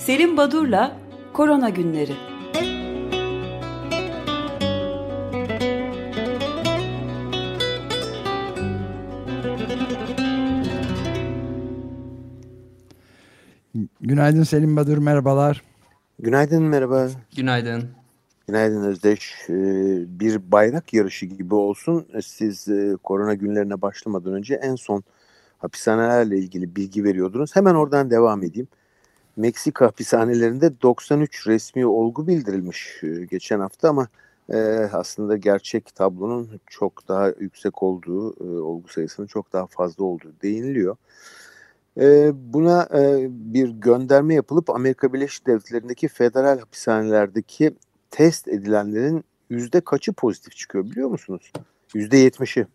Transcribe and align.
Selim 0.00 0.36
Badur'la 0.36 0.96
Korona 1.32 1.68
Günleri. 1.68 2.12
Günaydın 14.00 14.42
Selim 14.42 14.76
Badur, 14.76 14.98
merhabalar. 14.98 15.62
Günaydın, 16.18 16.62
merhaba. 16.62 17.08
Günaydın. 17.36 17.90
Günaydın 18.46 18.84
Özdeş. 18.84 19.34
Ee, 19.48 19.52
bir 20.20 20.52
bayrak 20.52 20.94
yarışı 20.94 21.26
gibi 21.26 21.54
olsun. 21.54 22.06
Siz 22.24 22.68
e, 22.68 22.96
korona 23.02 23.34
günlerine 23.34 23.82
başlamadan 23.82 24.32
önce 24.32 24.54
en 24.54 24.74
son 24.74 25.04
hapishanelerle 25.58 26.38
ilgili 26.38 26.76
bilgi 26.76 27.04
veriyordunuz. 27.04 27.56
Hemen 27.56 27.74
oradan 27.74 28.10
devam 28.10 28.42
edeyim. 28.42 28.68
Meksika 29.36 29.86
hapishanelerinde 29.86 30.80
93 30.82 31.46
resmi 31.46 31.86
olgu 31.86 32.26
bildirilmiş 32.26 33.00
e, 33.02 33.24
geçen 33.24 33.60
hafta 33.60 33.88
ama 33.88 34.08
e, 34.52 34.58
aslında 34.92 35.36
gerçek 35.36 35.94
tablonun 35.94 36.60
çok 36.66 37.08
daha 37.08 37.28
yüksek 37.28 37.82
olduğu, 37.82 38.30
olgu 38.64 38.88
sayısının 38.88 39.26
çok 39.26 39.52
daha 39.52 39.66
fazla 39.66 40.04
olduğu 40.04 40.32
değiniliyor. 40.42 40.96
Buna 42.32 42.88
bir 43.30 43.68
gönderme 43.68 44.34
yapılıp 44.34 44.70
Amerika 44.70 45.12
Birleşik 45.12 45.46
Devletleri'ndeki 45.46 46.08
federal 46.08 46.58
hapishanelerdeki 46.58 47.74
test 48.10 48.48
edilenlerin 48.48 49.24
yüzde 49.50 49.80
kaçı 49.80 50.12
pozitif 50.12 50.56
çıkıyor 50.56 50.84
biliyor 50.84 51.08
musunuz? 51.08 51.52
Yüzde 51.94 52.16
yetmişi. 52.16 52.66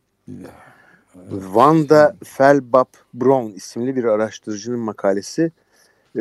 Wanda 1.30 2.16
Felbap 2.24 2.90
Brown 3.13 3.52
isimli 3.52 3.96
bir 3.96 4.04
araştırıcının 4.04 4.80
makalesi 4.80 5.52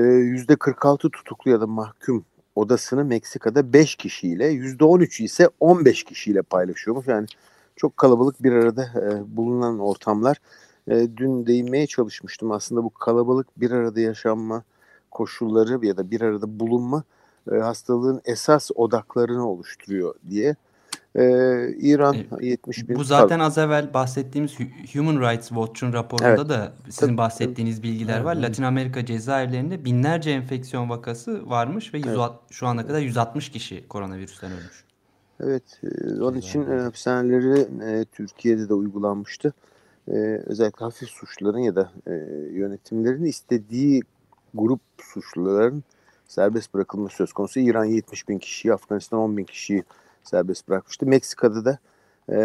yüzde 0.02 0.56
46 0.56 1.10
tutuklu 1.10 1.50
ya 1.50 1.60
da 1.60 1.66
mahkum 1.66 2.24
odasını 2.54 3.04
Meksika'da 3.04 3.72
5 3.72 3.94
kişiyle 3.96 4.46
yüzde 4.46 4.84
13 4.84 5.20
ise 5.20 5.48
15 5.60 6.04
kişiyle 6.04 6.42
paylaşıyormuş. 6.42 7.06
Yani 7.06 7.26
çok 7.76 7.96
kalabalık 7.96 8.42
bir 8.42 8.52
arada 8.52 8.88
bulunan 9.36 9.78
ortamlar. 9.78 10.36
Dün 10.88 11.46
değinmeye 11.46 11.86
çalışmıştım 11.86 12.50
aslında 12.50 12.84
bu 12.84 12.90
kalabalık 12.90 13.60
bir 13.60 13.70
arada 13.70 14.00
yaşanma 14.00 14.62
koşulları 15.10 15.86
ya 15.86 15.96
da 15.96 16.10
bir 16.10 16.20
arada 16.20 16.60
bulunma 16.60 17.02
e, 17.52 17.54
hastalığın 17.54 18.20
esas 18.24 18.70
odaklarını 18.74 19.48
oluşturuyor 19.48 20.14
diye. 20.30 20.56
Ee, 21.16 21.74
İran 21.78 22.14
e, 22.40 22.46
70 22.46 22.88
bin... 22.88 22.96
Bu 22.96 23.04
zaten 23.04 23.40
az 23.40 23.58
evvel 23.58 23.94
bahsettiğimiz 23.94 24.58
Human 24.94 25.30
Rights 25.30 25.48
Watch'un 25.48 25.92
raporunda 25.92 26.28
evet. 26.28 26.48
da 26.48 26.72
sizin 26.90 27.06
tabii, 27.06 27.18
bahsettiğiniz 27.18 27.76
tabii. 27.76 27.88
bilgiler 27.88 28.20
var. 28.20 28.36
Evet. 28.36 28.48
Latin 28.48 28.62
Amerika 28.62 29.06
cezaevlerinde 29.06 29.84
binlerce 29.84 30.30
enfeksiyon 30.30 30.90
vakası 30.90 31.50
varmış 31.50 31.94
ve 31.94 31.98
100, 31.98 32.06
evet. 32.06 32.18
şu 32.50 32.66
ana 32.66 32.86
kadar 32.86 33.00
160 33.00 33.50
kişi 33.50 33.88
koronavirüsten 33.88 34.52
ölmüş. 34.52 34.84
Evet, 35.40 35.80
e, 35.82 36.22
onun 36.22 36.36
için 36.36 36.70
e, 36.70 36.80
hapishaneleri 36.80 37.60
e, 37.60 38.04
Türkiye'de 38.04 38.68
de 38.68 38.74
uygulanmıştı. 38.74 39.52
E, 40.08 40.12
özellikle 40.46 40.84
hafif 40.84 41.08
suçluların 41.08 41.58
ya 41.58 41.76
da 41.76 41.90
e, 42.06 42.12
yönetimlerin 42.52 43.24
istediği 43.24 44.02
grup 44.54 44.80
suçluların 45.02 45.84
serbest 46.28 46.74
bırakılma 46.74 47.08
söz 47.08 47.32
konusu. 47.32 47.60
İran 47.60 47.84
70 47.84 48.28
bin 48.28 48.38
kişiyi, 48.38 48.74
Afganistan 48.74 49.20
10 49.20 49.36
bin 49.36 49.44
kişiyi 49.44 49.84
serbest 50.24 50.68
bırakmıştı. 50.68 51.06
Meksika'da 51.06 51.64
da 51.64 51.78
e, 52.28 52.38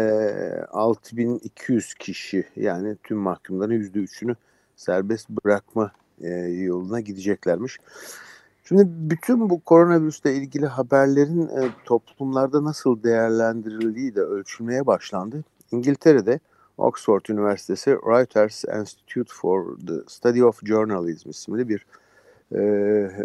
6200 0.72 1.94
kişi 1.94 2.44
yani 2.56 2.96
tüm 3.02 3.18
mahkumların 3.18 3.74
%3'ünü 3.74 4.36
serbest 4.76 5.30
bırakma 5.30 5.92
e, 6.20 6.28
yoluna 6.38 7.00
gideceklermiş. 7.00 7.78
Şimdi 8.64 8.84
bütün 8.86 9.50
bu 9.50 9.60
koronavirüsle 9.60 10.34
ilgili 10.34 10.66
haberlerin 10.66 11.48
e, 11.48 11.70
toplumlarda 11.84 12.64
nasıl 12.64 13.02
değerlendirildiği 13.02 14.14
de 14.14 14.20
ölçülmeye 14.20 14.86
başlandı. 14.86 15.44
İngiltere'de 15.72 16.40
Oxford 16.78 17.24
Üniversitesi 17.28 17.90
Reuters 17.90 18.64
Institute 18.64 19.32
for 19.34 19.76
the 19.86 19.94
Study 20.06 20.44
of 20.44 20.66
Journalism 20.66 21.30
isimli 21.30 21.68
bir 21.68 21.86
e, 22.52 22.60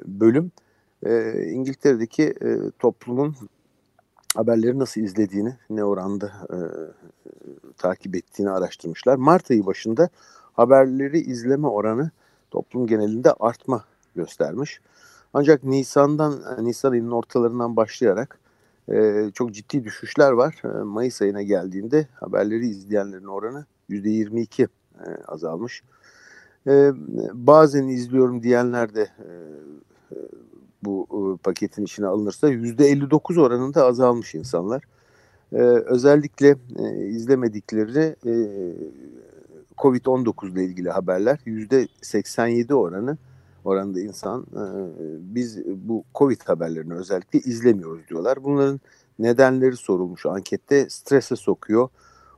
bölüm 0.06 0.52
e, 1.06 1.44
İngiltere'deki 1.44 2.24
e, 2.24 2.72
toplumun 2.80 3.36
haberleri 4.36 4.80
nasıl 4.80 5.02
izlediğini, 5.02 5.56
ne 5.70 5.84
oranda 5.84 6.26
e, 6.26 6.58
takip 7.78 8.16
ettiğini 8.16 8.50
araştırmışlar. 8.50 9.16
Mart 9.16 9.52
ayı 9.52 9.66
başında 9.66 10.10
haberleri 10.54 11.20
izleme 11.20 11.68
oranı 11.68 12.12
toplum 12.52 12.88
genelinde 12.88 13.34
artma 13.34 13.84
göstermiş. 14.16 14.82
Ancak 15.34 15.64
Nisan'dan 15.64 16.42
Nisan 16.66 16.92
ayının 16.92 17.12
ortalarından 17.12 17.76
başlayarak 17.76 18.40
e, 18.92 19.30
çok 19.34 19.54
ciddi 19.54 19.84
düşüşler 19.84 20.32
var. 20.32 20.62
E, 20.64 20.68
Mayıs 20.68 21.22
ayına 21.22 21.42
geldiğinde 21.42 22.08
haberleri 22.14 22.68
izleyenlerin 22.68 23.26
oranı 23.26 23.66
%22 23.90 24.64
e, 24.64 24.68
azalmış. 25.28 25.84
E, 26.68 26.92
bazen 27.34 27.88
izliyorum 27.88 28.44
diyenler 28.44 28.96
de 28.96 29.02
e, 29.02 29.32
e, 30.12 30.18
bu 30.86 31.08
e, 31.12 31.44
paketin 31.44 31.84
içine 31.84 32.06
alınırsa 32.08 32.50
%59 32.50 33.42
oranında 33.42 33.86
azalmış 33.86 34.36
insanlar. 34.36 34.84
E, 35.54 35.58
özellikle 35.62 36.56
e, 36.80 37.08
izlemedikleri 37.08 38.16
e, 38.26 38.34
Covid-19 39.78 40.52
ile 40.52 40.66
ilgili 40.66 40.90
haberler 40.90 41.40
%87 41.46 42.74
oranı 42.74 43.18
oranda 43.66 44.00
insan 44.00 44.42
e, 44.42 44.64
biz 45.36 45.66
bu 45.66 46.04
Covid 46.16 46.42
haberlerini 46.46 46.94
özellikle 46.94 47.40
izlemiyoruz 47.40 48.08
diyorlar. 48.10 48.44
Bunların 48.44 48.80
nedenleri 49.20 49.76
sorulmuş 49.76 50.26
ankette 50.26 50.90
strese 50.90 51.36
sokuyor. 51.36 51.90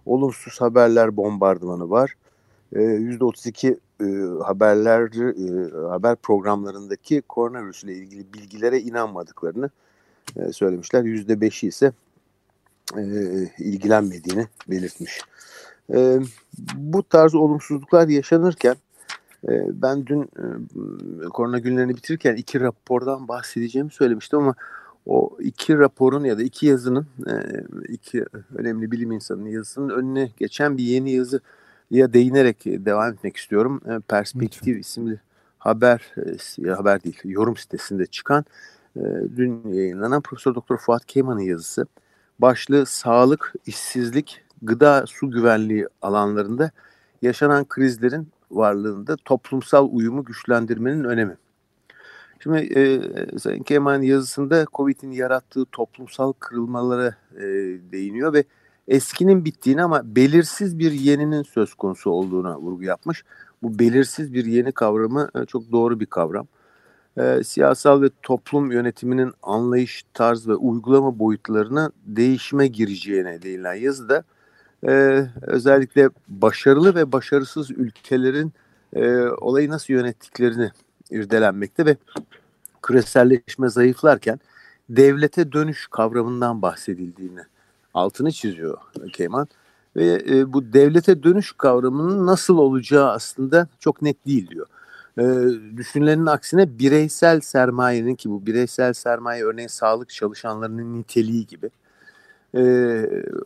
Olumsuz 0.06 0.62
haberler 0.62 1.18
bombardımanı 1.18 1.90
var. 1.90 2.13
E, 2.74 2.80
%32 2.80 3.78
e, 4.02 4.06
haberler 4.44 5.02
e, 5.02 5.72
haber 5.90 6.16
programlarındaki 6.16 7.22
koronavirüs 7.22 7.84
ile 7.84 7.94
ilgili 7.94 8.34
bilgilere 8.34 8.80
inanmadıklarını 8.80 9.69
e, 10.35 10.53
söylemişler. 10.53 11.03
Yüzde 11.03 11.41
beşi 11.41 11.68
ise 11.68 11.91
ilgilenmediğini 13.59 14.47
belirtmiş. 14.68 15.22
Bu 16.75 17.03
tarz 17.03 17.36
olumsuzluklar 17.36 18.07
yaşanırken 18.07 18.75
ben 19.68 20.06
dün 20.06 20.30
korona 21.30 21.59
günlerini 21.59 21.96
bitirirken 21.96 22.36
iki 22.36 22.59
rapordan 22.59 23.28
bahsedeceğimi 23.28 23.91
söylemiştim 23.91 24.40
ama 24.40 24.56
o 25.06 25.38
iki 25.40 25.78
raporun 25.78 26.24
ya 26.24 26.38
da 26.38 26.44
iki 26.44 26.66
yazının 26.66 27.07
iki 27.88 28.25
önemli 28.56 28.91
bilim 28.91 29.12
insanının 29.12 29.50
yazısının 29.50 29.90
önüne 29.90 30.31
geçen 30.38 30.78
bir 30.78 30.84
yeni 30.84 31.12
yazı 31.12 31.41
ya 31.92 32.14
değinerek 32.14 32.66
devam 32.66 33.14
etmek 33.14 33.38
istiyorum. 33.38 33.81
E, 33.86 34.00
Perspektif 34.00 34.68
Lütfen. 34.68 34.80
isimli 34.80 35.20
haber 35.58 36.16
e, 36.66 36.70
haber 36.70 37.03
değil 37.03 37.20
yorum 37.24 37.58
sitesinde 37.58 38.06
çıkan 38.06 38.46
e, 38.96 39.02
dün 39.38 39.74
yayınlanan 39.74 40.22
Profesör 40.22 40.56
Doktor 40.56 40.78
Fuat 40.78 41.06
Keyman'ın 41.06 41.42
yazısı. 41.42 41.88
Başlığı 42.40 42.86
sağlık, 42.86 43.53
işsizlik, 43.66 44.42
gıda, 44.62 45.06
su 45.08 45.31
güvenliği 45.31 45.88
alanlarında 46.02 46.72
yaşanan 47.22 47.66
krizlerin 47.66 48.28
varlığında 48.52 49.16
toplumsal 49.25 49.90
uyumu 49.92 50.25
güçlendirmenin 50.25 51.04
önemi. 51.04 51.38
Şimdi 52.40 52.58
e, 52.58 53.02
Sayın 53.40 53.64
Kemal 53.64 54.04
yazısında 54.04 54.66
COVID'in 54.74 55.12
yarattığı 55.12 55.66
toplumsal 55.66 56.34
kırılmalara 56.34 57.16
e, 57.36 57.44
değiniyor 57.92 58.34
ve 58.34 58.44
eskinin 58.88 59.46
bittiğini 59.46 59.84
ama 59.84 60.16
belirsiz 60.16 60.80
bir 60.80 60.92
yeninin 60.92 61.44
söz 61.44 61.74
konusu 61.74 62.09
olduğuna 62.09 62.58
vurgu 62.58 62.84
yapmış. 62.84 63.24
Bu 63.63 63.80
belirsiz 63.80 64.34
bir 64.34 64.45
yeni 64.45 64.72
kavramı 64.72 65.30
e, 65.36 65.45
çok 65.45 65.72
doğru 65.72 66.00
bir 66.00 66.06
kavram. 66.06 66.48
E, 67.18 67.44
siyasal 67.44 68.01
ve 68.01 68.10
toplum 68.24 68.72
yönetiminin 68.72 69.34
anlayış, 69.44 70.04
tarz 70.13 70.48
ve 70.48 70.56
uygulama 70.56 71.19
boyutlarına 71.19 71.92
değişime 72.06 72.68
gireceğine 72.68 73.42
değinilen 73.42 73.74
yazıda 73.74 74.24
e, 74.88 75.24
özellikle 75.42 76.10
başarılı 76.28 76.95
ve 76.95 77.12
başarısız 77.12 77.72
ülkelerin 77.72 78.54
olayı 79.42 79.69
nasıl 79.69 79.94
yönettiklerini 79.94 80.72
irdelenmekte 81.12 81.86
ve 81.86 81.98
küreselleşme 82.81 83.69
zayıflarken 83.69 84.39
devlete 84.89 85.51
dönüş 85.51 85.88
kavramından 85.88 86.62
bahsedildiğini 86.62 87.42
altını 87.98 88.32
çiziyor 88.32 88.78
Keyman. 89.14 89.48
Ve 89.96 90.24
e, 90.30 90.54
bu 90.54 90.74
devlete 90.74 91.24
dönüş 91.24 91.52
kavramının 91.52 92.28
nasıl 92.28 92.58
olacağı 92.58 93.10
aslında 93.10 93.68
çok 93.80 94.02
net 94.02 94.26
değil 94.26 94.50
diyor. 94.50 94.68
E, 95.20 95.24
düşünülenin 95.78 96.26
aksine 96.26 96.80
bireysel 96.80 97.40
sermayenin 97.40 98.16
ki 98.16 98.30
bu 98.30 98.46
bireysel 98.46 98.94
sermaye 98.94 99.44
örneğin 99.44 99.68
sağlık 99.68 100.10
çalışanlarının 100.10 100.94
niteliği 100.94 101.48
gibi 101.48 101.70
e, 102.56 102.62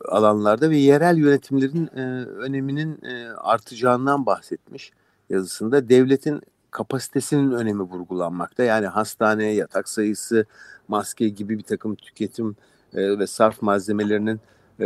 alanlarda 0.09 0.69
ve 0.69 0.77
yerel 0.77 1.17
yönetimlerin 1.17 1.89
e, 1.95 2.01
öneminin 2.25 2.99
e, 3.03 3.31
artacağından 3.31 4.25
bahsetmiş 4.25 4.91
yazısında. 5.29 5.89
Devletin 5.89 6.41
kapasitesinin 6.71 7.51
önemi 7.51 7.81
vurgulanmakta. 7.81 8.63
Yani 8.63 8.87
hastaneye 8.87 9.53
yatak 9.53 9.89
sayısı, 9.89 10.45
maske 10.87 11.29
gibi 11.29 11.57
bir 11.57 11.63
takım 11.63 11.95
tüketim 11.95 12.55
e, 12.93 13.19
ve 13.19 13.27
sarf 13.27 13.61
malzemelerinin 13.61 14.39
e, 14.79 14.85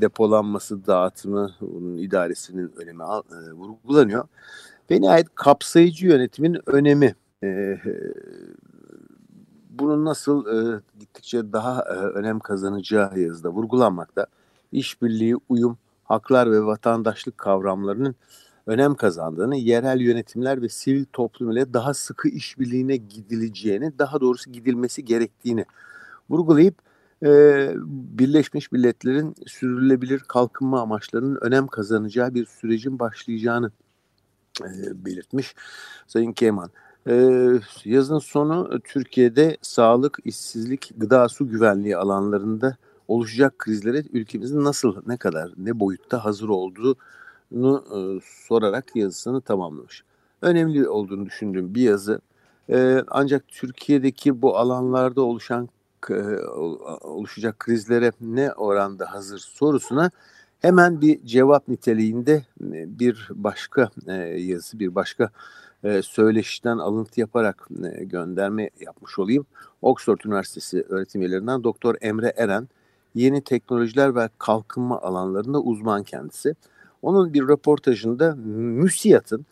depolanması, 0.00 0.86
dağıtımı, 0.86 1.50
onun 1.60 1.96
idaresinin 1.96 2.72
önemi 2.76 3.02
e, 3.02 3.52
vurgulanıyor. 3.52 4.24
Ve 4.90 5.00
nihayet 5.00 5.34
kapsayıcı 5.34 6.06
yönetimin 6.06 6.60
önemi. 6.66 7.14
E, 7.42 7.78
bunun 9.70 10.04
nasıl 10.04 10.44
gittikçe 11.00 11.52
daha 11.52 11.82
önem 12.14 12.40
kazanacağı 12.40 13.18
yazıda 13.18 13.48
vurgulanmakta. 13.48 14.26
İşbirliği, 14.72 15.36
uyum, 15.48 15.78
haklar 16.04 16.50
ve 16.50 16.64
vatandaşlık 16.64 17.38
kavramlarının 17.38 18.14
önem 18.66 18.94
kazandığını, 18.94 19.56
yerel 19.56 20.00
yönetimler 20.00 20.62
ve 20.62 20.68
sivil 20.68 21.04
toplum 21.12 21.50
ile 21.50 21.74
daha 21.74 21.94
sıkı 21.94 22.28
işbirliğine 22.28 22.96
gidileceğini, 22.96 23.98
daha 23.98 24.20
doğrusu 24.20 24.52
gidilmesi 24.52 25.04
gerektiğini 25.04 25.64
vurgulayıp 26.30 26.74
e, 27.22 27.72
Birleşmiş 28.18 28.72
Milletler'in 28.72 29.34
sürdürülebilir 29.46 30.18
kalkınma 30.18 30.80
amaçlarının 30.80 31.38
önem 31.40 31.66
kazanacağı 31.66 32.34
bir 32.34 32.46
sürecin 32.46 32.98
başlayacağını 32.98 33.70
e, 34.60 35.04
belirtmiş 35.04 35.54
Sayın 36.06 36.32
Keman. 36.32 36.70
E, 37.08 37.14
yazın 37.84 38.18
sonu 38.18 38.80
Türkiye'de 38.84 39.56
sağlık, 39.62 40.18
işsizlik, 40.24 40.92
gıda, 40.96 41.28
su 41.28 41.48
güvenliği 41.48 41.96
alanlarında 41.96 42.76
oluşacak 43.08 43.58
krizlere 43.58 44.02
ülkemizin 44.12 44.64
nasıl, 44.64 44.96
ne 45.06 45.16
kadar, 45.16 45.52
ne 45.56 45.80
boyutta 45.80 46.24
hazır 46.24 46.48
olduğunu 46.48 47.84
e, 47.94 47.98
sorarak 48.24 48.96
yazısını 48.96 49.40
tamamlamış. 49.40 50.04
Önemli 50.42 50.88
olduğunu 50.88 51.26
düşündüğüm 51.26 51.74
bir 51.74 51.82
yazı. 51.82 52.20
E, 52.70 53.04
ancak 53.08 53.48
Türkiye'deki 53.48 54.42
bu 54.42 54.56
alanlarda 54.56 55.22
oluşan 55.22 55.68
oluşacak 57.00 57.58
krizlere 57.58 58.12
ne 58.20 58.52
oranda 58.52 59.12
hazır 59.12 59.38
sorusuna 59.38 60.10
hemen 60.60 61.00
bir 61.00 61.26
cevap 61.26 61.68
niteliğinde 61.68 62.32
e, 62.62 62.98
bir 62.98 63.28
başka 63.30 63.90
e, 64.06 64.12
yazı, 64.22 64.78
bir 64.78 64.94
başka 64.94 65.30
söyleşiden 66.02 66.78
alıntı 66.78 67.20
yaparak 67.20 67.66
gönderme 68.00 68.70
yapmış 68.80 69.18
olayım. 69.18 69.46
Oxford 69.82 70.18
Üniversitesi 70.24 70.84
öğretim 70.88 71.20
üyelerinden 71.22 71.64
Doktor 71.64 71.94
Emre 72.00 72.32
Eren, 72.36 72.68
yeni 73.14 73.40
teknolojiler 73.44 74.14
ve 74.14 74.28
kalkınma 74.38 75.00
alanlarında 75.00 75.60
uzman 75.60 76.02
kendisi. 76.02 76.54
Onun 77.02 77.32
bir 77.32 77.42
röportajında 77.48 78.34
MÜSİAD'ın 78.34 79.46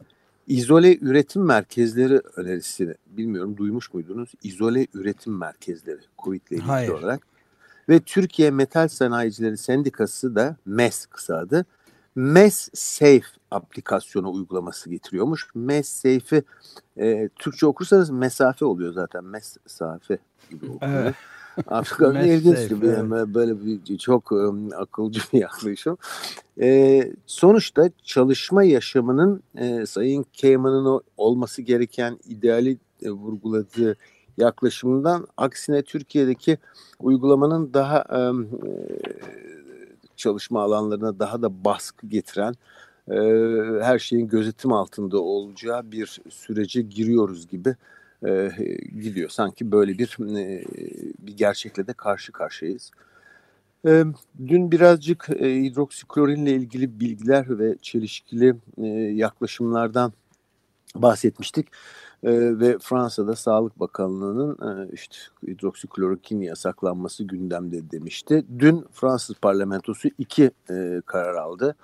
İzole 0.48 0.98
üretim 1.00 1.42
merkezleri 1.42 2.20
önerisini 2.36 2.94
bilmiyorum 3.06 3.56
duymuş 3.56 3.94
muydunuz? 3.94 4.32
İzole 4.42 4.86
üretim 4.94 5.38
merkezleri 5.38 6.00
COVID 6.18 6.40
ile 6.50 6.56
ilgili 6.56 6.92
olarak. 6.92 7.26
Ve 7.88 8.00
Türkiye 8.00 8.50
Metal 8.50 8.88
Sanayicileri 8.88 9.56
Sendikası 9.56 10.34
da 10.34 10.56
MES 10.66 11.06
kısa 11.06 11.36
adı. 11.36 11.66
MES 12.14 12.70
Safe 12.74 13.26
aplikasyonu 13.50 14.32
uygulaması 14.32 14.90
getiriyormuş. 14.90 15.46
MES 15.54 15.88
Safe'i 15.88 16.42
e, 16.96 17.28
Türkçe 17.28 17.66
okursanız 17.66 18.10
mesafe 18.10 18.64
oluyor 18.64 18.92
zaten. 18.92 19.24
Mesafe 19.24 20.18
gibi 20.50 20.66
okunuyor. 20.66 21.02
Evet. 21.02 21.14
Afrika'nın 21.66 22.24
ilginç 22.24 22.68
gibi 22.68 22.86
yani 22.86 23.34
böyle 23.34 23.64
bir 23.64 23.98
çok 23.98 24.32
um, 24.32 24.72
akılcı 24.76 25.20
bir 25.32 25.38
yaklaşım. 25.40 25.98
E, 26.60 27.12
sonuçta 27.26 27.90
çalışma 28.04 28.64
yaşamının 28.64 29.42
e, 29.56 29.86
Sayın 29.86 30.26
Keyman'ın 30.32 31.00
olması 31.16 31.62
gereken 31.62 32.18
ideali 32.28 32.78
e, 33.02 33.10
vurguladığı 33.10 33.96
yaklaşımından 34.36 35.26
aksine 35.36 35.82
Türkiye'deki 35.82 36.58
uygulamanın 37.00 37.74
daha 37.74 37.98
e, 37.98 38.20
çalışma 40.16 40.62
alanlarına 40.62 41.18
daha 41.18 41.42
da 41.42 41.64
baskı 41.64 42.06
getiren 42.06 42.54
e, 43.10 43.16
her 43.82 43.98
şeyin 43.98 44.28
gözetim 44.28 44.72
altında 44.72 45.18
olacağı 45.18 45.92
bir 45.92 46.20
sürece 46.30 46.82
giriyoruz 46.82 47.48
gibi 47.48 47.76
e, 48.26 48.50
gidiyor. 49.00 49.28
Sanki 49.28 49.72
böyle 49.72 49.98
bir 49.98 50.16
e, 50.36 50.64
bir 51.18 51.36
gerçekle 51.36 51.86
de 51.86 51.92
karşı 51.92 52.32
karşıyayız. 52.32 52.90
E, 53.86 54.04
dün 54.46 54.72
birazcık 54.72 55.30
e, 55.30 55.62
hidroksiklorinle 55.62 56.52
ilgili 56.52 57.00
bilgiler 57.00 57.58
ve 57.58 57.76
çelişkili 57.82 58.54
e, 58.78 58.86
yaklaşımlardan 59.14 60.12
bahsetmiştik. 60.94 61.66
E, 62.22 62.30
ve 62.60 62.78
Fransa'da 62.78 63.36
Sağlık 63.36 63.80
Bakanlığı'nın 63.80 64.58
e, 64.68 64.90
işte 64.92 65.16
hidroksiklorokin 65.46 66.40
yasaklanması 66.40 67.24
gündemde 67.24 67.90
demişti. 67.90 68.44
Dün 68.58 68.86
Fransız 68.92 69.36
parlamentosu 69.36 70.08
iki 70.18 70.50
e, 70.70 71.02
karar 71.06 71.34
aldı 71.34 71.76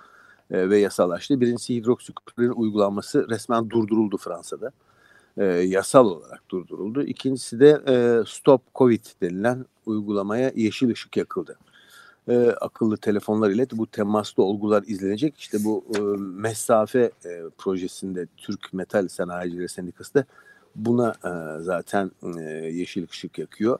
e, 0.51 0.69
ve 0.69 0.77
yasalaştı. 0.77 1.41
Birincisi 1.41 1.75
hidroksiklorin 1.75 2.51
uygulanması 2.51 3.29
resmen 3.29 3.69
durduruldu 3.69 4.17
Fransa'da 4.17 4.71
e, 5.37 5.45
yasal 5.45 6.05
olarak 6.05 6.49
durduruldu. 6.49 7.03
İkincisi 7.03 7.59
de 7.59 7.81
e, 7.87 7.95
Stop 8.27 8.61
Covid 8.75 9.05
denilen 9.21 9.65
uygulamaya 9.85 10.51
yeşil 10.55 10.89
ışık 10.89 11.17
yakıldı. 11.17 11.57
E, 12.27 12.49
akıllı 12.61 12.97
telefonlar 12.97 13.49
ile 13.49 13.67
bu 13.71 13.87
temaslı 13.87 14.43
olgular 14.43 14.83
izlenecek. 14.87 15.37
İşte 15.37 15.57
bu 15.63 15.85
e, 15.95 15.99
mesafe 16.19 17.11
e, 17.25 17.41
projesinde 17.57 18.27
Türk 18.37 18.73
Metal 18.73 19.07
Sanayicileri 19.07 19.69
Sendikası 19.69 20.13
da 20.13 20.25
buna 20.75 21.09
e, 21.09 21.63
zaten 21.63 22.11
e, 22.37 22.41
yeşil 22.51 23.07
ışık 23.09 23.39
yakıyor. 23.39 23.79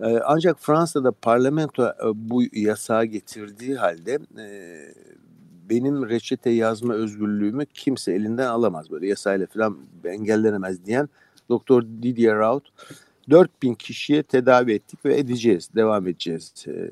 E, 0.00 0.18
ancak 0.24 0.56
Fransa'da 0.60 1.12
parlamento 1.12 1.84
e, 1.86 1.94
bu 2.14 2.42
yasağı 2.52 3.04
getirdiği 3.04 3.76
halde 3.76 4.18
e, 4.38 4.46
benim 5.70 6.08
reçete 6.08 6.50
yazma 6.50 6.94
özgürlüğümü 6.94 7.66
kimse 7.66 8.12
elinden 8.12 8.46
alamaz 8.46 8.90
böyle 8.90 9.06
yasayla 9.06 9.46
falan 9.46 9.78
engellenemez 10.04 10.86
diyen 10.86 11.08
Doktor 11.48 11.82
Didier 11.82 12.38
Raoult 12.38 12.64
4000 13.30 13.74
kişiye 13.74 14.22
tedavi 14.22 14.72
ettik 14.72 15.04
ve 15.04 15.18
edeceğiz, 15.18 15.70
devam 15.74 16.06
edeceğiz 16.06 16.52
e, 16.66 16.90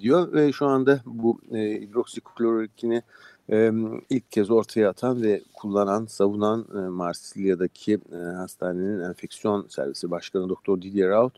diyor 0.00 0.32
ve 0.32 0.52
şu 0.52 0.66
anda 0.66 1.00
bu 1.06 1.40
e, 1.52 1.58
hidroksiklorokini 1.58 3.02
e, 3.50 3.72
ilk 4.10 4.32
kez 4.32 4.50
ortaya 4.50 4.90
atan 4.90 5.22
ve 5.22 5.42
kullanan, 5.54 6.06
savunan 6.06 6.66
e, 6.74 6.78
Marsilya'daki 6.78 7.98
e, 8.12 8.16
hastanenin 8.16 9.00
enfeksiyon 9.00 9.66
servisi 9.68 10.10
başkanı 10.10 10.48
Doktor 10.48 10.82
Didier 10.82 11.08
Raoult 11.08 11.34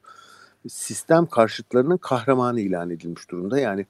sistem 0.68 1.26
karşıtlarının 1.26 1.96
kahramanı 1.96 2.60
ilan 2.60 2.90
edilmiş 2.90 3.30
durumda. 3.30 3.58
Yani 3.58 3.86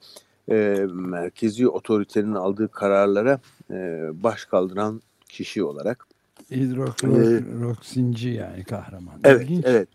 e, 0.49 0.87
merkezi 0.91 1.67
otoritenin 1.67 2.33
aldığı 2.33 2.67
kararlara 2.67 3.39
e, 3.71 4.09
baş 4.23 4.45
kaldıran 4.45 5.01
kişi 5.29 5.63
olarak. 5.63 6.07
Hidrokloroksinci 6.51 8.29
ee, 8.29 8.33
yani 8.33 8.63
kahraman. 8.63 9.19
Evet, 9.23 9.41
İlginç. 9.41 9.65
evet. 9.67 9.89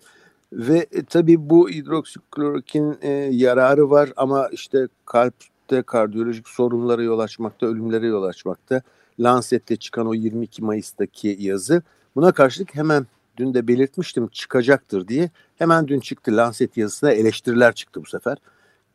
Ve 0.52 0.86
e, 0.92 1.02
tabii 1.04 1.50
bu 1.50 1.70
hidroksiklorokin 1.70 2.98
e, 3.02 3.10
yararı 3.32 3.90
var 3.90 4.12
ama 4.16 4.48
işte 4.48 4.88
kalpte 5.04 5.82
kardiyolojik 5.82 6.48
sorunlara 6.48 7.02
yol 7.02 7.18
açmakta, 7.18 7.66
ölümlere 7.66 8.06
yol 8.06 8.22
açmakta. 8.22 8.82
Lancet'te 9.20 9.76
çıkan 9.76 10.06
o 10.06 10.14
22 10.14 10.64
Mayıs'taki 10.64 11.36
yazı 11.40 11.82
buna 12.16 12.32
karşılık 12.32 12.74
hemen 12.74 13.06
dün 13.36 13.54
de 13.54 13.68
belirtmiştim 13.68 14.28
çıkacaktır 14.28 15.08
diye. 15.08 15.30
Hemen 15.56 15.88
dün 15.88 16.00
çıktı 16.00 16.36
Lancet 16.36 16.76
yazısına 16.76 17.10
eleştiriler 17.10 17.74
çıktı 17.74 18.02
bu 18.02 18.06
sefer 18.06 18.36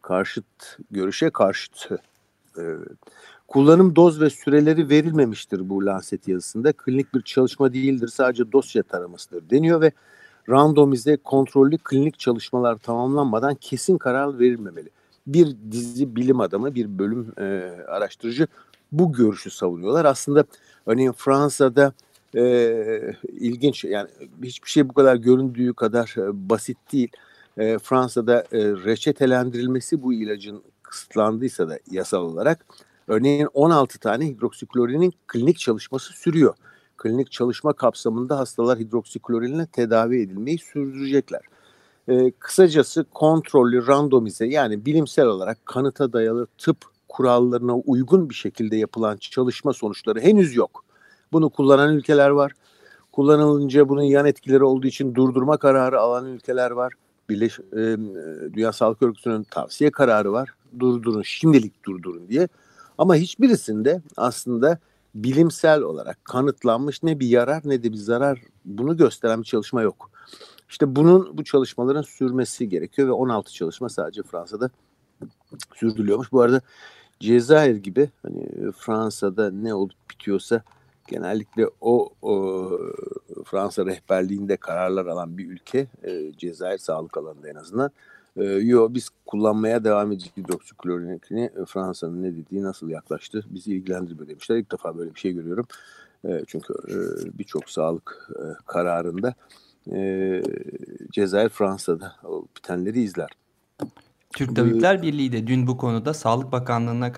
karşıt 0.02 0.46
görüşe 0.92 1.30
karşıt 1.30 1.90
e, 2.58 2.64
kullanım 3.48 3.96
doz 3.96 4.22
ve 4.22 4.30
süreleri 4.30 4.90
verilmemiştir 4.90 5.70
bu 5.70 5.86
Lancet 5.86 6.28
yazısında. 6.28 6.74
Klinik 6.74 7.14
bir 7.14 7.22
çalışma 7.22 7.74
değildir 7.74 8.08
sadece 8.08 8.52
dosya 8.52 8.84
taramasıdır 8.84 9.50
deniyor 9.50 9.82
ve 9.82 9.92
randomize 10.50 11.18
kontrollü 11.18 11.78
klinik 11.78 12.20
çalışmalar 12.20 12.76
tamamlanmadan 12.76 13.56
kesin 13.56 13.98
karar 13.98 14.40
verilmemeli. 14.40 14.90
Bir 15.28 15.56
dizi 15.72 16.16
bilim 16.16 16.40
adamı, 16.40 16.76
bir 16.76 17.00
bölüm 17.00 17.34
e, 17.38 17.44
araştırıcı 17.88 18.48
bu 18.92 19.14
görüşü 19.14 19.52
savunuyorlar. 19.52 20.06
Aslında 20.06 20.44
örneğin 20.86 21.12
Fransa'da 21.12 21.94
e, 22.36 23.16
ilginç 23.24 23.84
yani 23.84 24.10
hiçbir 24.44 24.70
şey 24.70 24.90
bu 24.90 24.94
kadar 24.94 25.16
göründüğü 25.16 25.74
kadar 25.74 26.16
e, 26.18 26.50
basit 26.50 26.78
değil 26.94 27.10
e, 27.58 27.78
Fransa'da 27.80 28.40
e, 28.52 28.60
reçetelendirilmesi 28.62 30.04
bu 30.04 30.14
ilacın 30.14 30.64
kısıtlandıysa 30.84 31.70
da 31.70 31.80
yasal 31.92 32.24
olarak 32.24 32.66
örneğin 33.08 33.48
16 33.54 34.00
tane 34.00 34.28
hidroksiklorinin 34.28 35.14
klinik 35.28 35.60
çalışması 35.60 36.14
sürüyor. 36.14 36.54
Klinik 36.98 37.32
çalışma 37.32 37.74
kapsamında 37.74 38.40
hastalar 38.40 38.80
hidroksiklorinle 38.80 39.66
tedavi 39.66 40.22
edilmeyi 40.22 40.58
sürdürecekler. 40.58 41.42
E, 42.08 42.32
kısacası 42.32 43.06
kontrollü, 43.14 43.88
randomize 43.88 44.46
yani 44.46 44.86
bilimsel 44.86 45.26
olarak 45.26 45.66
kanıta 45.66 46.14
dayalı 46.14 46.48
tıp 46.58 46.78
kurallarına 47.10 47.76
uygun 47.76 48.30
bir 48.30 48.36
şekilde 48.36 48.76
yapılan 48.76 49.18
çalışma 49.18 49.74
sonuçları 49.74 50.20
henüz 50.20 50.56
yok. 50.56 50.86
Bunu 51.32 51.50
kullanan 51.50 51.96
ülkeler 51.96 52.30
var 52.30 52.52
kullanılınca 53.12 53.90
bunun 53.90 54.02
yan 54.02 54.26
etkileri 54.26 54.64
olduğu 54.64 54.88
için 54.88 55.16
durdurma 55.16 55.58
kararı 55.58 56.00
alan 56.00 56.26
ülkeler 56.26 56.72
var. 56.72 56.94
Birleş, 57.32 57.60
e, 57.60 57.98
Dünya 58.54 58.74
Sağlık 58.74 59.02
Örgütü'nün 59.02 59.44
tavsiye 59.44 59.92
kararı 59.92 60.32
var. 60.32 60.50
Durdurun, 60.80 61.22
şimdilik 61.22 61.86
durdurun 61.86 62.28
diye. 62.30 62.48
Ama 62.98 63.16
hiçbirisinde 63.16 64.02
aslında 64.18 64.80
bilimsel 65.16 65.82
olarak 65.82 66.26
kanıtlanmış 66.26 67.04
ne 67.04 67.20
bir 67.20 67.28
yarar 67.28 67.62
ne 67.66 67.84
de 67.84 67.92
bir 67.92 67.98
zarar 67.98 68.40
bunu 68.66 68.98
gösteren 68.98 69.40
bir 69.40 69.46
çalışma 69.46 69.82
yok. 69.82 70.12
İşte 70.70 70.96
bunun 70.96 71.38
bu 71.38 71.44
çalışmaların 71.44 72.02
sürmesi 72.02 72.70
gerekiyor 72.70 73.08
ve 73.08 73.12
16 73.12 73.54
çalışma 73.54 73.90
sadece 73.90 74.24
Fransa'da 74.24 74.70
sürdürülüyormuş. 75.76 76.32
Bu 76.32 76.42
arada 76.42 76.62
Cezayir 77.20 77.76
gibi 77.76 78.10
hani 78.24 78.72
Fransa'da 78.78 79.52
ne 79.52 79.74
olup 79.74 80.10
bitiyorsa 80.12 80.64
genellikle 81.08 81.70
o, 81.82 82.10
o 82.22 82.72
Fransa 83.44 83.86
rehberliğinde 83.86 84.58
kararlar 84.58 85.06
alan 85.06 85.38
bir 85.38 85.50
ülke 85.50 85.88
e, 86.04 86.32
Cezayir 86.38 86.78
sağlık 86.78 87.18
alanında 87.18 87.50
en 87.50 87.56
azından 87.56 87.92
e, 88.36 88.44
yo 88.44 88.88
biz 88.94 89.10
kullanmaya 89.26 89.84
devam 89.84 90.12
edeceğiz 90.12 90.38
hidroksikloronikini 90.38 91.52
e, 91.62 91.66
Fransa'nın 91.66 92.24
ne 92.24 92.38
dediği 92.38 92.64
nasıl 92.64 92.90
yaklaştı 92.90 93.46
bizi 93.50 93.76
ilgilendirmiyor 93.76 94.28
demişler. 94.28 94.58
İlk 94.58 94.72
defa 94.72 94.98
böyle 94.98 95.16
bir 95.16 95.20
şey 95.20 95.32
görüyorum. 95.32 95.66
E, 96.26 96.44
çünkü 96.48 96.74
e, 96.74 96.96
birçok 97.40 97.70
sağlık 97.70 98.30
e, 98.36 98.44
kararında 98.66 99.34
e, 99.92 100.42
Cezayir 101.12 101.50
Fransa'da 101.50 102.16
o 102.24 102.46
bitenleri 102.58 103.02
izler. 103.02 103.30
Türk 104.36 104.56
Tabipler 104.56 105.02
Birliği 105.02 105.32
de 105.32 105.48
dün 105.48 105.68
bu 105.68 105.78
konuda 105.78 106.14
Sağlık 106.14 106.52
Bakanlığı'na 106.52 107.12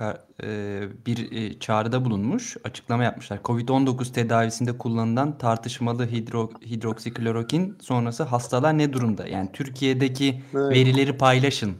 e, 0.43 0.81
bir 1.05 1.31
e, 1.31 1.59
çağrıda 1.59 2.05
bulunmuş, 2.05 2.57
açıklama 2.63 3.03
yapmışlar. 3.03 3.39
Covid-19 3.43 4.13
tedavisinde 4.13 4.77
kullanılan 4.77 5.37
tartışmalı 5.37 6.05
hidro, 6.05 6.49
hidroksiklorokin 6.65 7.77
sonrası 7.81 8.23
hastalar 8.23 8.77
ne 8.77 8.93
durumda? 8.93 9.27
Yani 9.27 9.49
Türkiye'deki 9.53 10.41
evet. 10.55 10.71
verileri 10.71 11.17
paylaşın. 11.17 11.73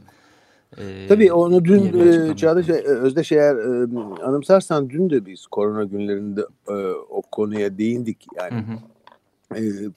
E, 0.78 1.06
Tabii 1.08 1.32
onu 1.32 1.64
dün 1.64 2.00
e, 2.00 2.36
Çağdaş 2.36 2.68
Özdeş 2.68 3.32
eğer 3.32 3.56
e, 3.56 3.88
anımsarsan 4.24 4.90
dün 4.90 5.10
de 5.10 5.26
biz 5.26 5.46
korona 5.46 5.84
günlerinde 5.84 6.40
e, 6.68 6.74
o 7.10 7.22
konuya 7.22 7.78
değindik. 7.78 8.26
Yani 8.36 8.52
hı 8.52 8.72
hı. 8.72 8.78
E, 9.54 9.60
e, 9.60 9.90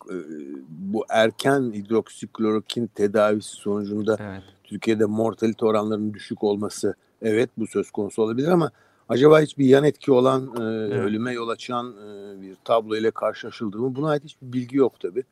bu 0.69 1.05
erken 1.09 1.71
hidroksiklorokin 1.73 2.87
tedavisi 2.87 3.49
sonucunda 3.49 4.17
evet 4.19 4.56
Türkiye'de 4.67 5.05
mortalite 5.05 5.65
oranlarının 5.65 6.13
düşük 6.13 6.43
olması 6.43 6.95
evet 7.21 7.49
bu 7.57 7.67
söz 7.67 7.91
konusu 7.91 8.21
olabilir 8.21 8.47
ama 8.47 8.71
acaba 9.09 9.41
hiçbir 9.41 9.65
yan 9.65 9.83
etki 9.83 10.11
olan 10.11 10.41
e, 10.41 10.63
evet. 10.63 10.93
ölüme 10.93 11.33
yol 11.33 11.49
açan 11.49 11.95
e, 11.97 12.41
bir 12.41 12.55
tablo 12.63 12.95
ile 12.95 13.11
karşılaşıldı 13.11 13.77
mı? 13.77 13.95
Buna 13.95 14.09
ait 14.09 14.23
hiçbir 14.23 14.53
bilgi 14.53 14.77
yok 14.77 14.99
tabi. 14.99 15.23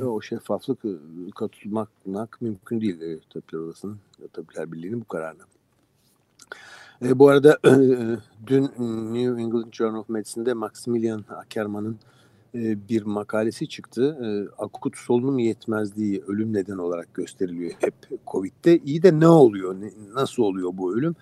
Ve 0.00 0.04
o 0.04 0.20
şeffaflık 0.20 0.84
e, 0.84 0.90
katılmak 1.34 1.88
mümkün 2.40 2.80
değil 2.80 3.00
e, 3.00 3.20
Tabipler 3.20 3.58
Odası'nın, 3.58 3.98
Tabipler 4.32 4.72
Birliği'nin 4.72 5.00
bu 5.00 5.04
kararına. 5.04 5.42
E, 7.02 7.18
bu 7.18 7.28
arada 7.28 7.58
e, 7.64 7.72
dün 8.46 8.62
New 9.14 9.42
England 9.42 9.72
Journal 9.72 10.00
of 10.00 10.08
Medicine'de 10.08 10.54
Maximilian 10.54 11.24
Ackerman'ın 11.28 11.92
e, 11.92 11.96
bir 12.54 13.02
makalesi 13.02 13.68
çıktı. 13.68 14.18
E, 14.24 14.62
akut 14.62 14.96
solunum 14.96 15.38
yetmezliği 15.38 16.22
ölüm 16.26 16.52
neden 16.52 16.78
olarak 16.78 17.14
gösteriliyor 17.14 17.72
hep 17.80 17.94
Covid'de. 18.26 18.78
İyi 18.78 19.02
de 19.02 19.20
ne 19.20 19.28
oluyor? 19.28 19.76
nasıl 20.14 20.42
oluyor 20.42 20.70
bu 20.74 20.96
ölüm? 20.96 21.16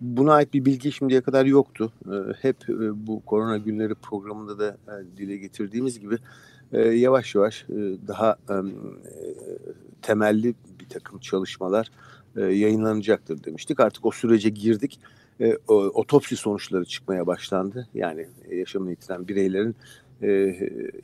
Buna 0.00 0.32
ait 0.32 0.54
bir 0.54 0.64
bilgi 0.64 0.92
şimdiye 0.92 1.20
kadar 1.20 1.46
yoktu. 1.46 1.92
E, 2.06 2.16
hep 2.42 2.56
bu 2.94 3.20
korona 3.20 3.58
günleri 3.58 3.94
programında 3.94 4.58
da 4.58 4.76
dile 5.16 5.36
getirdiğimiz 5.36 6.00
gibi 6.00 6.18
yavaş 6.94 7.34
yavaş 7.34 7.66
daha 8.08 8.36
temelli 10.02 10.54
bir 10.80 10.88
takım 10.88 11.18
çalışmalar 11.18 11.90
yayınlanacaktır 12.36 13.44
demiştik. 13.44 13.80
Artık 13.80 14.06
o 14.06 14.10
sürece 14.10 14.48
girdik. 14.48 15.00
Otopsi 15.68 16.36
sonuçları 16.36 16.84
çıkmaya 16.84 17.26
başlandı. 17.26 17.88
Yani 17.94 18.26
yaşamını 18.50 18.90
yitiren 18.90 19.28
bireylerin 19.28 19.76
e, 20.22 20.56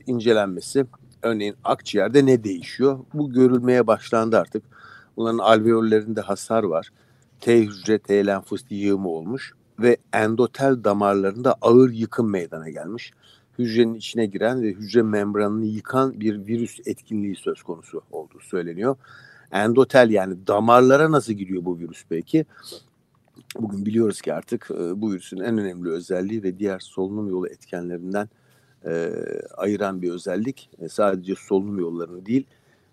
incelenmesi. 0.07 0.87
Örneğin 1.23 1.55
akciğerde 1.65 2.27
ne 2.27 2.45
değişiyor? 2.45 2.99
Bu 3.15 3.33
görülmeye 3.33 3.87
başlandı 3.87 4.39
artık. 4.39 4.63
Bunların 5.17 5.39
alveollerinde 5.39 6.21
hasar 6.21 6.63
var. 6.63 6.89
T 7.41 7.61
hücre, 7.61 7.99
T 7.99 8.27
lenfos 8.27 8.63
yığımı 8.71 9.09
olmuş 9.09 9.53
ve 9.79 9.97
endotel 10.13 10.85
damarlarında 10.85 11.57
ağır 11.61 11.91
yıkım 11.91 12.31
meydana 12.31 12.69
gelmiş. 12.71 13.13
Hücrenin 13.59 13.95
içine 13.95 14.27
giren 14.27 14.63
ve 14.63 14.69
hücre 14.69 15.03
membranını 15.03 15.65
yıkan 15.65 16.21
bir 16.21 16.47
virüs 16.47 16.81
etkinliği 16.87 17.37
söz 17.37 17.63
konusu 17.63 18.03
olduğu 18.11 18.41
söyleniyor. 18.41 18.97
Endotel 19.53 20.11
yani 20.11 20.47
damarlara 20.47 21.13
nasıl 21.13 21.33
giriyor 21.33 21.65
bu 21.65 21.79
virüs 21.79 22.05
peki? 22.09 22.47
Bugün 23.59 23.87
biliyoruz 23.87 24.21
ki 24.21 24.35
artık 24.35 24.71
bu 24.71 25.13
virüsün 25.13 25.37
en 25.37 25.59
önemli 25.59 25.91
özelliği 25.91 26.43
ve 26.43 26.59
diğer 26.59 26.79
solunum 26.79 27.29
yolu 27.29 27.49
etkenlerinden 27.49 28.29
e, 28.87 29.13
ayıran 29.57 30.03
bir 30.03 30.11
özellik. 30.11 30.71
E, 30.79 30.89
sadece 30.89 31.35
solunum 31.35 31.79
yollarını 31.79 32.27
değil, 32.27 32.47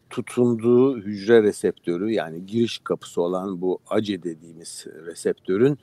tutunduğu 0.10 0.98
hücre 0.98 1.44
reseptörü 1.44 2.12
yani 2.12 2.46
giriş 2.46 2.80
kapısı 2.80 3.22
olan 3.22 3.62
bu 3.62 3.80
ACE 3.90 4.24
dediğimiz 4.24 4.86
reseptörün 5.06 5.80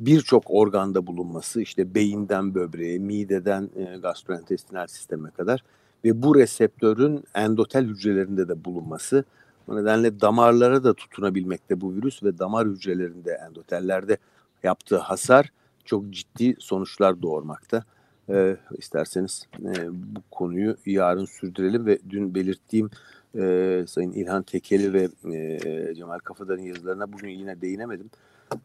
birçok 0.00 0.50
organda 0.50 1.06
bulunması 1.06 1.62
işte 1.62 1.94
beyinden 1.94 2.54
böbreğe, 2.54 2.98
mideden 2.98 3.70
e, 3.76 3.98
gastrointestinal 3.98 4.86
sisteme 4.86 5.30
kadar 5.30 5.64
ve 6.04 6.22
bu 6.22 6.34
reseptörün 6.34 7.24
endotel 7.34 7.84
hücrelerinde 7.84 8.48
de 8.48 8.64
bulunması. 8.64 9.24
O 9.68 9.76
nedenle 9.76 10.20
damarlara 10.20 10.84
da 10.84 10.94
tutunabilmekte 10.94 11.80
bu 11.80 11.94
virüs 11.94 12.22
ve 12.22 12.38
damar 12.38 12.68
hücrelerinde 12.68 13.32
endotellerde 13.32 14.16
yaptığı 14.62 14.98
hasar 14.98 15.52
çok 15.84 16.10
ciddi 16.10 16.56
sonuçlar 16.58 17.22
doğurmakta. 17.22 17.84
E, 18.28 18.56
isterseniz 18.78 19.46
e, 19.60 19.88
bu 19.92 20.20
konuyu 20.30 20.76
yarın 20.86 21.24
sürdürelim 21.24 21.86
ve 21.86 21.98
dün 22.10 22.34
belirttiğim 22.34 22.90
e, 23.38 23.84
Sayın 23.88 24.12
İlhan 24.12 24.42
Tekeli 24.42 24.92
ve 24.92 25.08
e, 25.34 25.94
Cemal 25.94 26.18
Kafadar'ın 26.18 26.62
yazılarına 26.62 27.12
bugün 27.12 27.28
yine 27.28 27.60
değinemedim. 27.60 28.10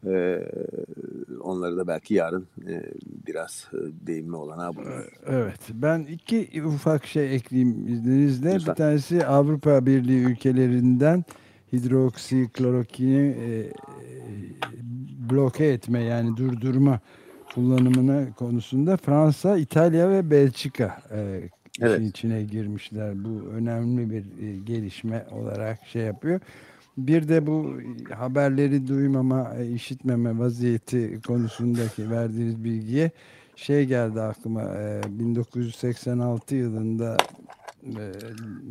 E, 0.06 0.42
onları 1.40 1.76
da 1.76 1.86
belki 1.86 2.14
yarın 2.14 2.46
e, 2.68 2.82
biraz 3.26 3.68
e, 3.72 4.06
değinme 4.06 4.36
olanağı 4.36 4.76
bulunur. 4.76 5.12
Evet. 5.26 5.60
Ben 5.74 6.00
iki 6.00 6.62
ufak 6.64 7.06
şey 7.06 7.34
ekleyeyim 7.34 7.86
izninizle. 7.88 8.54
Lütfen. 8.54 8.72
Bir 8.72 8.76
tanesi 8.76 9.26
Avrupa 9.26 9.86
Birliği 9.86 10.24
ülkelerinden 10.24 11.24
hidroksiklorokini 11.72 13.36
e, 13.40 13.72
bloke 15.30 15.66
etme 15.66 16.02
yani 16.02 16.36
durdurma 16.36 17.00
kullanımına 17.54 18.34
konusunda 18.34 18.96
Fransa, 18.96 19.56
İtalya 19.56 20.10
ve 20.10 20.30
Belçika 20.30 21.02
e, 21.10 21.48
evet. 21.80 22.00
içine 22.00 22.42
girmişler. 22.42 23.24
Bu 23.24 23.48
önemli 23.48 24.10
bir 24.10 24.46
e, 24.46 24.56
gelişme 24.56 25.26
olarak 25.32 25.78
şey 25.86 26.02
yapıyor. 26.02 26.40
Bir 26.98 27.28
de 27.28 27.46
bu 27.46 27.80
haberleri 28.14 28.88
duymama, 28.88 29.54
e, 29.58 29.72
işitmeme 29.72 30.38
vaziyeti 30.38 31.20
konusundaki 31.26 32.10
verdiğiniz 32.10 32.64
bilgiye 32.64 33.10
şey 33.56 33.84
geldi 33.84 34.20
aklıma. 34.20 34.62
E, 34.62 35.00
1986 35.08 36.54
yılında 36.54 37.16
e, 37.84 38.12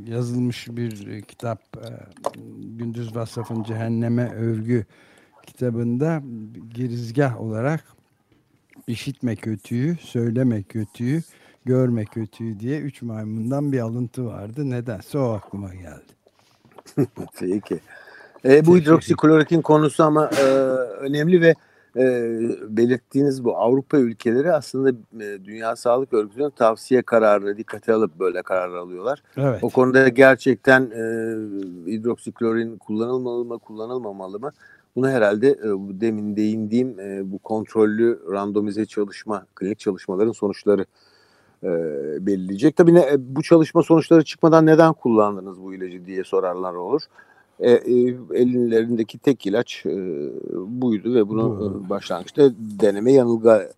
yazılmış 0.08 0.68
bir 0.68 1.22
kitap 1.22 1.60
e, 1.78 1.90
Gündüz 2.78 3.16
Vasaf'ın 3.16 3.64
Cehenneme 3.64 4.32
Övgü 4.34 4.86
kitabında 5.46 6.24
girizgah 6.74 7.42
olarak 7.42 7.95
işitme 8.88 9.36
kötüyü, 9.36 9.98
söyleme 10.02 10.64
kötüyü, 10.64 11.22
görme 11.66 12.06
kötüyü 12.06 12.60
diye 12.60 12.80
üç 12.80 13.02
maymundan 13.02 13.72
bir 13.72 13.80
alıntı 13.80 14.26
vardı. 14.26 14.70
Nedense 14.70 15.18
o 15.18 15.30
aklıma 15.30 15.74
geldi. 15.74 16.16
Peki. 17.40 17.80
E, 18.46 18.66
bu 18.66 18.78
hidroksiklorokin 18.78 19.62
konusu 19.62 20.04
ama 20.04 20.30
e, 20.40 20.44
önemli 21.00 21.42
ve 21.42 21.56
e, 21.98 22.04
belirttiğiniz 22.78 23.44
bu 23.44 23.58
Avrupa 23.58 23.98
ülkeleri 23.98 24.52
aslında 24.52 24.90
e, 25.24 25.46
Dünya 25.46 25.76
Sağlık 25.76 26.14
Örgütü'nün 26.14 26.50
tavsiye 26.50 27.02
kararını 27.02 27.58
dikkate 27.58 27.94
alıp 27.94 28.20
böyle 28.20 28.42
karar 28.42 28.76
alıyorlar. 28.76 29.24
Evet. 29.38 29.64
O 29.64 29.70
konuda 29.70 30.08
gerçekten 30.08 30.82
e, 30.82 31.02
hidroksiklorin 31.92 32.78
kullanılmalı 32.78 33.46
mı 33.46 33.60
kullanılmamalı 33.60 34.40
mı 34.40 34.52
bunu 34.96 35.10
herhalde 35.10 35.50
e, 35.50 35.68
demin 36.00 36.36
değindiğim 36.36 37.00
e, 37.00 37.32
bu 37.32 37.40
kontrollü 37.40 38.20
randomize 38.32 38.86
çalışma, 38.86 39.46
klinik 39.56 39.80
çalışmaların 39.80 40.32
sonuçları 40.32 40.86
e, 41.64 41.70
belirleyecek. 42.26 42.76
Tabii 42.76 42.94
ne, 42.94 43.00
e, 43.00 43.36
bu 43.36 43.44
çalışma 43.44 43.84
sonuçları 43.84 44.24
çıkmadan 44.24 44.66
neden 44.66 44.94
kullandınız 44.94 45.62
bu 45.62 45.74
ilacı 45.74 46.06
diye 46.06 46.24
sorarlar 46.24 46.74
olur. 46.74 47.02
E, 47.60 47.72
e, 47.72 48.18
ellerindeki 48.34 49.18
tek 49.18 49.46
ilaç 49.46 49.86
e, 49.86 49.92
buydu 50.56 51.16
ve 51.16 51.28
bunu 51.28 51.82
e, 51.86 51.90
başlangıçta 51.90 52.52
deneme 52.58 53.12
yanılga 53.12 53.64
e, 53.64 53.72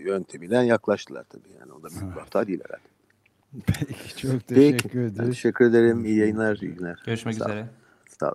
yönteminden 0.00 0.62
yaklaştılar 0.62 1.24
tabii. 1.24 1.48
Yani 1.60 1.72
o 1.72 1.82
da 1.82 1.88
büyük 1.90 2.16
bir 2.16 2.20
hata 2.20 2.46
değil 2.46 2.60
herhalde. 2.64 2.88
Peki 3.66 4.16
çok 4.16 4.46
teşekkür 4.46 4.82
Peki, 4.82 4.98
ederiz. 4.98 5.28
Teşekkür 5.28 5.64
ederim. 5.64 6.04
İyi 6.04 6.16
yayınlar. 6.18 6.56
iyi 6.56 6.74
günler. 6.74 7.02
Görüşmek 7.06 7.34
Sağ 7.34 7.44
üzere. 7.44 7.66
Sağ 8.20 8.30
ol. 8.30 8.34